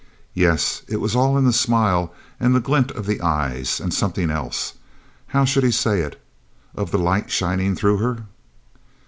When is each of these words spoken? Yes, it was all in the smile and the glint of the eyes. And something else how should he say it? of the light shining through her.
Yes, 0.33 0.81
it 0.87 0.99
was 0.99 1.15
all 1.15 1.37
in 1.37 1.45
the 1.45 1.53
smile 1.53 2.11
and 2.39 2.55
the 2.55 2.59
glint 2.59 2.89
of 2.89 3.05
the 3.05 3.21
eyes. 3.21 3.79
And 3.79 3.93
something 3.93 4.31
else 4.31 4.73
how 5.27 5.45
should 5.45 5.63
he 5.63 5.69
say 5.69 5.99
it? 5.99 6.19
of 6.73 6.89
the 6.89 6.97
light 6.97 7.29
shining 7.29 7.75
through 7.75 7.97
her. 7.97 8.23